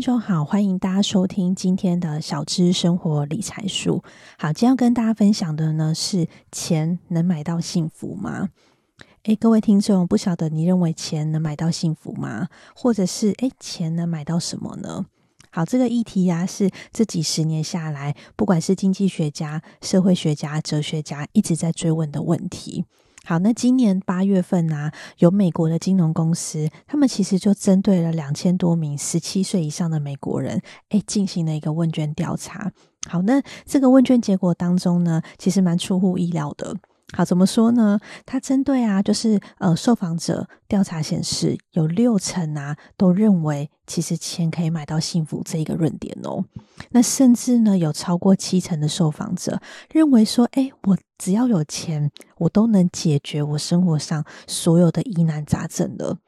[0.00, 4.02] 听众好，欢迎大家收听今天的小资生活理财术。
[4.38, 8.48] 好，今天要跟大家分享的呢是钱能买到幸福吗？
[9.24, 12.48] 诶，各位听众，不晓得你认为钱能买到幸福吗？
[12.74, 15.04] 或者是诶，钱能买到什么呢？
[15.50, 22.86] 好，这个议题呀、啊，是这几十年下来，不管是经济学家、社会学家、哲学家一直在追问的问题。
[23.24, 32.72] 好，那今年八月份呢、啊，有美国的金融公司，他们其实就针对了两千多名十七岁以上的美国人，诶，进行了一个问卷调查。
[33.08, 36.76] 好，那这个问卷结果当中呢，其实蛮出乎意料的。
[37.12, 37.98] 好，怎么说呢？
[38.24, 46.44] 他针对啊，就是呃，受访者调查显示，有六成啊都认为其实钱可以买到幸福这一个论点哦。
[46.90, 49.60] 那甚至呢，有超过七成的受访者
[49.92, 56.18] 认为说，诶，我只要有钱，我都能解决我生活上所有的疑难杂症了。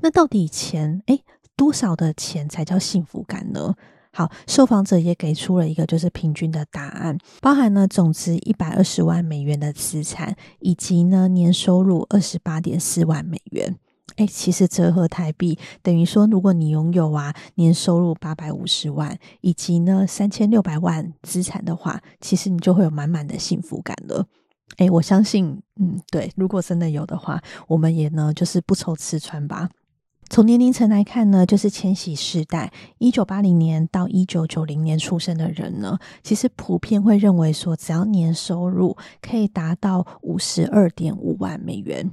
[0.00, 1.22] 那到底钱，诶，
[1.56, 3.74] 多少的钱才叫幸福感呢？
[4.16, 13.76] 好，受访者也给出了一个就是平均的答案，包含了总值一百二十万美元的资产，以及呢年收入二十八点四万美元。
[14.16, 24.24] 诶，其实折合台币等于说，如果你拥有啊年收入八百五十万，以及呢三千六百万资产的话，其实你就会有满满的幸福感了。
[24.76, 29.68] 诶，我相信，嗯，对，如果真的有的话，我们也呢就是不愁吃穿吧。
[30.30, 42.10] 从年龄层来看呢，就是千禧世代，一九八零年到一九九零年出生的人呢，其实普遍会认为说，只要年收入可以达到五十二点五万美元，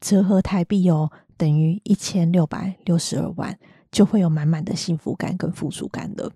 [0.00, 3.56] 折合台币哦，等于一千六百六十二万，
[3.92, 6.32] 就会有满满的幸福感跟富足感的。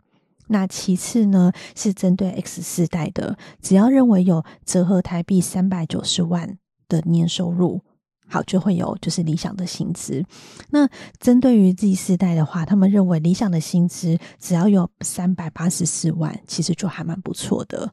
[0.47, 7.81] 那其次呢，是针对 X 世代的，只要认为有折合台币三百九十万的年收入。
[8.27, 10.25] 好，就会有就是理想的薪资。
[10.71, 10.89] 那
[11.21, 17.93] 针对于 Z 世代的话，他们认为理想的薪资只要有三百八十四万，其实就还蛮不错的。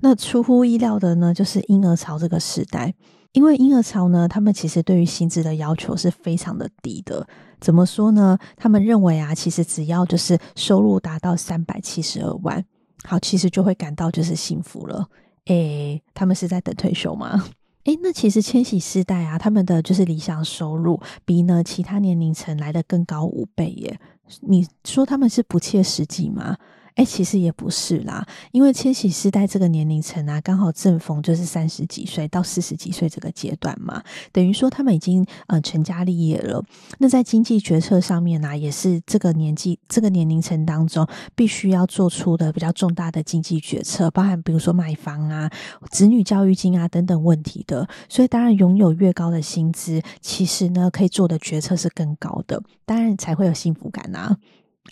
[0.00, 2.94] 那出乎意料的呢，就是婴儿潮这个时代，
[3.32, 7.26] 因为婴儿潮呢，他们其实对于薪资的要求是非常的低的。
[7.60, 8.38] 怎么说呢？
[8.56, 12.62] 他们认为啊，其实只要就是收入达到三百七十二万，
[13.04, 15.08] 好，其实就会感到就是幸福了。
[15.46, 17.44] 诶，他们是在等退休吗？
[17.84, 24.00] 诶，那其实千禧世代啊，他们的就是理想收入比呢其他年龄层来的更高五倍耶。
[24.40, 26.56] 你说他们是不切实际吗？
[26.96, 34.00] 哎，其实也不是啦，因为千禧世代这个年龄层啊，刚好正逢就是三十几岁到四十几岁这个阶段嘛，
[34.30, 36.64] 等于说他们已经呃成家立业了。
[36.98, 45.50] 那在经济决策上面呢、啊，也是这个年纪这个年龄层当中必须要做出的比较重大的经济决策，包含比如说买房啊、
[45.90, 47.88] 子女教育金啊等等问题的。
[48.08, 54.36] 所以当然拥有越高的薪资，其实呢可以做的决策是更高的，当然才会有幸福感啊。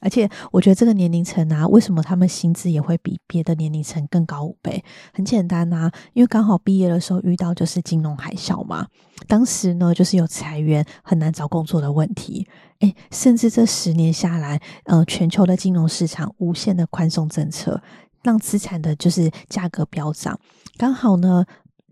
[0.00, 4.82] 而且我觉得这个年龄层啊，为什么他们薪资也会比别的年龄层更高五倍？
[5.12, 8.86] 很简单呐、啊，因为刚好毕业的时候遇到就是金融海啸嘛，
[9.28, 12.48] 当时呢就是有裁员、很难找工作的问题，
[12.80, 17.80] 诶，甚至这十年下来，呃，全球的金融市场无限的宽松政策，
[18.22, 20.40] 让资产的就是价格飙涨，
[20.76, 21.44] 刚好呢。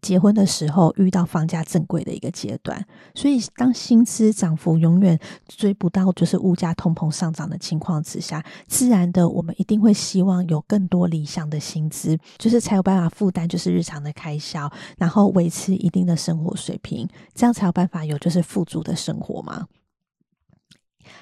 [0.03, 2.85] 结婚的时候遇到房价正贵的一个阶段，
[3.15, 19.67] 所以当薪资涨幅永远追不到就是物价通膨上涨的情况之下，自然的我们一定会希望有更多理想的薪资，就是才有办法负担就是日常的开销，然后维持一定的生活水平，这样才有办法有就是富足的生活嘛。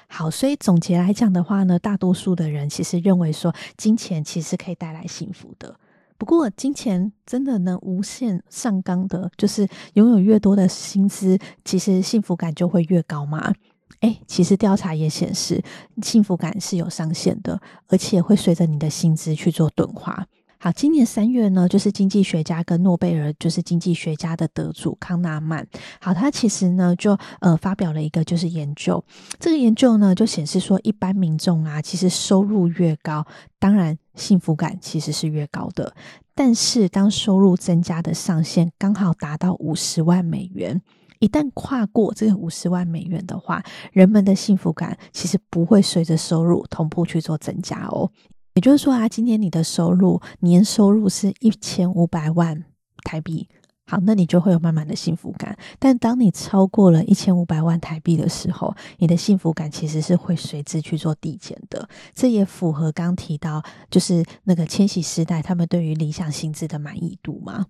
[0.07, 5.79] 好，所以总结来讲的话呢，大多数的人其实认为说，金钱其实可以带来幸福的。
[6.19, 13.53] 不过，金钱真的能无限上纲的，就是拥有越多的薪资，其实幸福感就会越高吗？
[14.01, 15.63] 诶，其实调查也显示，
[16.03, 20.27] 幸福感是有上限的，而且会随着你的薪资去做钝化。
[20.61, 25.65] 好，今年三月呢，就是经济学家跟诺贝尔就是经济学家的得主康纳曼，
[26.01, 29.01] 好，他其实呢就呃发表了一个就是研究，
[29.39, 33.25] 这个研究呢就显示说，一般民众啊，其实收入越高，
[33.57, 35.95] 当然幸福感其实是越高的，
[36.35, 40.81] 但是当收入增加的上限刚好达到五十万美元，
[41.19, 43.63] 一旦跨过这个五十万美元的话，
[43.93, 48.11] 人们的幸福感其实不会随着收入同步去做增加哦。
[48.55, 52.65] 也就是说啊，今天你的收入年收入是一千五百万
[53.03, 53.47] 台币，
[53.89, 55.57] 好，那你就会有满满的幸福感。
[55.79, 61.89] 但当你超过了一千五百万台币的时候，你的幸福感其实是会随之去做递减的。
[62.13, 67.65] 这也符合刚提到，就是那个千禧时代他们对于理想薪资的满意度嘛。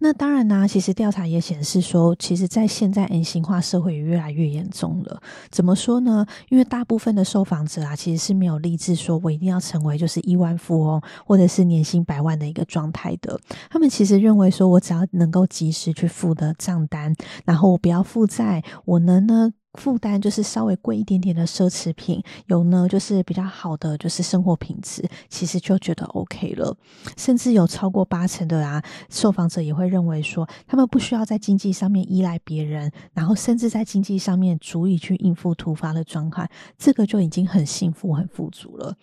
[0.00, 5.20] 那当然呢，其实调查也显示说，其实，在现在 M 型化社会越来越严重了。
[5.50, 6.24] 怎么说呢？
[6.50, 13.38] 因为大部分的受访者啊，其实是没有立志说我一定要成为就是亿万富翁或者是年薪百万的一个状态的。
[13.68, 19.52] 他们其实认为说，我只要能够及时去付的账单，然后我不要负债，我能呢。
[19.78, 26.76] 负担就是稍微贵一点点的奢侈品，有呢就是比较好的就是生活品质，其实就觉得 OK 了。
[27.16, 38.96] 甚至有超过八成的啊受访者也会认为说，他们不需要在经济上面依赖别人，然后甚至在经济上面足以去应付突发的状况，这个就已经很幸福、很富足了。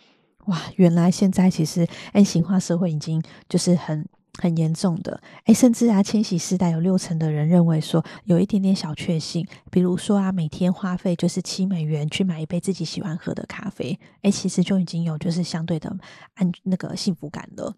[0.47, 4.05] 哇，原来现在其实 M 型化社会已经就是很。
[4.37, 15.95] 很严重的，诶，甚至啊，千禧世代有六成的人认为说，有一点点小确幸，比如说啊，每天花费就是七美元去买一杯自己喜欢喝的咖啡，诶，其实就已经有就是相对的
[16.35, 17.73] 安那个幸福感了。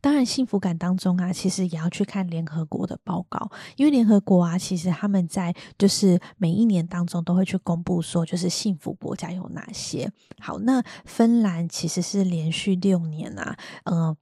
[0.00, 10.10] 当然，幸福感当中啊，其实也要去看联合国的报告，因为联合国啊，其实他们在就是每一年当中都会去公布说，就是幸福国家有哪些。
[10.40, 14.16] 好，那芬兰其实是连续六年啊，嗯、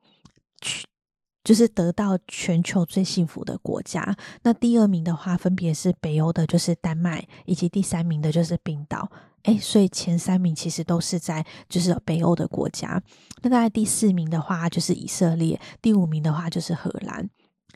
[1.45, 9.09] 就是得到全球最幸福的国家，那第二名的话，分别是北欧的，就是丹麦，以及第三名的就是冰岛。
[9.43, 13.01] 诶，所以前三名其实都是在就是北欧的国家。
[13.43, 17.29] 那大概第四名的话就是以色列，第五名的话就是荷兰。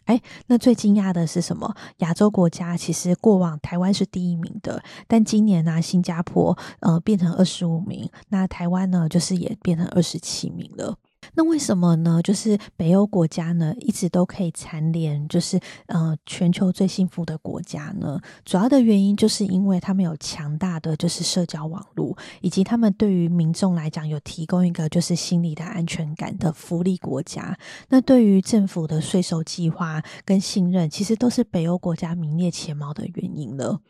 [0.06, 1.76] 诶，那最惊讶的是什么？
[1.98, 10.96] 亚洲国家其实过往台湾是第一名的，但今年呢，新加坡呃变成二十五名，那台湾呢就是也变成二十七名了。
[11.34, 12.20] 那为什么呢？
[12.22, 18.20] 就是北欧国家呢，一直都可以蝉联，就是呃全球最幸福的国家呢。
[18.44, 27.56] 主要的原因就是因为他们有强大的就是社交网络，以及他们对于民众来讲有提供一个就是心理的安全感的福利国家。
[27.88, 33.80] 那对于政府的税收计划跟信任，其实都是北欧国家名列前茅的原因了。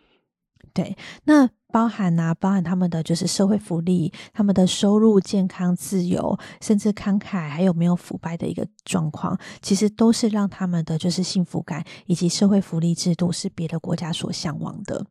[0.72, 1.48] 对，那。
[1.70, 15.04] 包含、啊，包含他们的就是社会福利，他们的收入、健康、自由，甚至慷慨，还有没有腐败的一个状况，其实都是让他们的就是幸福感以及社会福利制度是别的国家所向往的。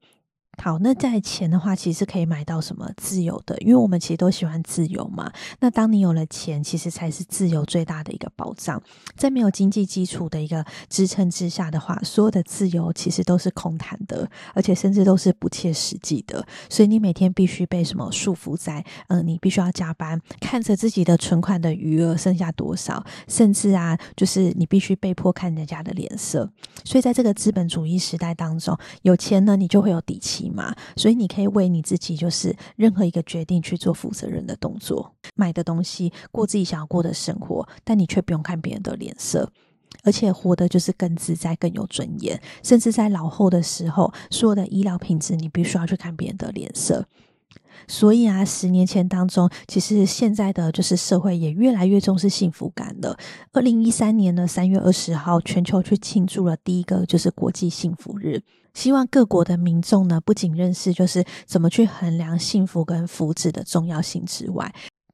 [0.60, 3.58] 好，那在钱的话，其实可以买到什么自由的？
[3.60, 5.32] 因为我们其实都喜欢自由嘛。
[5.60, 8.82] 那当你有了钱，其实才是自由最大的一个保障。
[9.16, 16.46] 在没有经济基础的一个支撑之下的话，所有的自由其实都是空谈的，而且甚至都是不切实际的。
[16.70, 18.84] 所以你每天必须被什么束缚在？
[19.10, 26.50] 嗯、你必须要加班，看着自己的存款的余额剩下多少，甚至啊，就是你必须被迫看人家的脸色。
[26.84, 30.47] 所以在这个资本主义时代当中，有钱呢，你就会有底气。
[30.54, 39.52] 嘛，所以你可以为你自己，就是任何一个决定去做负责任的动作，买的东西，过自己想要过的生活，但你却不用看别人的脸色，
[40.04, 47.08] 而且活得就是更自在、更有尊严，甚至在老后的时候，所有的医疗品质，你必须要去看别人的脸色。
[47.88, 53.18] 所以啊，十年前当中，其实现在的就是社会也越来越重视幸福感了。
[53.54, 58.42] 二零一三年的三月二十号，全球去庆祝了第一个就是国际幸福日。
[58.74, 64.72] 希望各国的民众呢，不仅认识就是怎么去衡量幸福跟福祉的重要性之外，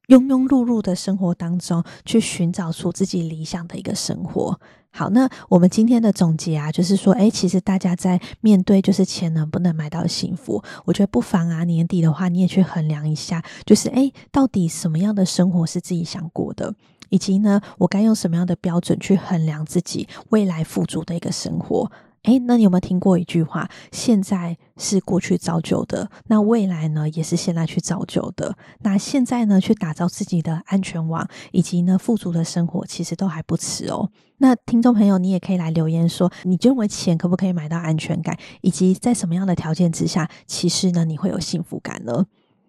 [0.08, 4.60] 庸庸碌碌的生活当中，去寻找出自己理想的一个生活。
[4.92, 16.76] 好，那我们今天的总结啊，就是说，诶，其实大家在面对就是钱能不能买到幸福，我觉得不妨啊，年底的话，你也去衡量一下，就是诶，到底什么样的生活是自己想过的，
[17.10, 21.92] 以及呢，我该用什么样的标准去衡量自己未来富足的一个生活。
[22.24, 23.70] 诶，那你有没有听过一句话？
[23.92, 28.56] 现在是过去造就的，那未来呢，也是现在去造就的。
[28.80, 34.10] 那现在呢，去打造自己的安全网，以及呢，富足的生活，其实都还不迟哦。
[34.38, 42.26] 那听众朋友，你也可以来留言说，你认为钱可不可以买到安全感，以及在什么样的条件之下，其实呢，你会有幸福感呢？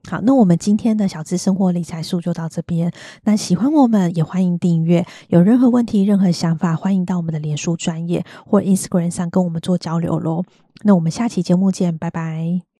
[0.08, 2.92] 好，那我们今天的小资生活理财术就到这边。
[3.24, 5.06] 那喜欢我们，也欢迎订阅。
[5.28, 10.44] 有任何问题、任何想法，欢迎到我们的脸书专业或 Instagram 上跟我们做交流喽。
[10.82, 12.64] 那我们下期节目见，拜拜。